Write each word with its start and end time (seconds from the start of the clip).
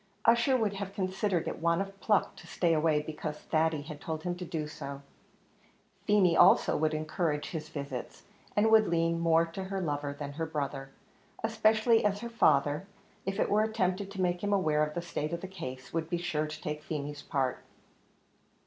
Ussher 0.25 0.57
would 0.57 0.73
have 0.77 0.95
considered 0.95 1.47
it 1.47 1.59
want 1.59 1.79
of 1.79 1.99
pluck 1.99 2.35
to 2.37 2.47
stay 2.47 2.73
away 2.73 3.03
because 3.03 3.37
Thady 3.37 3.83
had 3.83 4.01
told 4.01 4.23
him 4.23 4.33
to 4.37 4.43
do 4.43 4.65
so; 4.67 5.03
Feemy 6.07 6.35
also 6.35 6.75
would 6.75 6.95
encourage 6.95 7.49
his 7.51 7.69
visits, 7.69 8.23
and 8.55 8.71
would 8.71 8.87
lean 8.87 9.19
more 9.19 9.45
to 9.45 9.65
her 9.65 9.79
lover 9.79 10.11
than 10.11 10.31
her 10.31 10.47
brother 10.47 10.89
especially 11.43 12.03
as 12.03 12.21
her 12.21 12.29
father, 12.31 12.87
if 13.27 13.39
it 13.39 13.47
were 13.51 13.61
attempted 13.61 14.09
to 14.09 14.21
make 14.23 14.43
him 14.43 14.51
aware 14.53 14.83
of 14.83 14.95
the 14.95 15.03
state 15.03 15.33
of 15.33 15.41
the 15.41 15.47
case, 15.47 15.93
would 15.93 16.09
be 16.09 16.17
sure 16.17 16.47
to 16.47 16.61
take 16.63 16.81
Feemy's 16.81 17.21
part. 17.21 17.59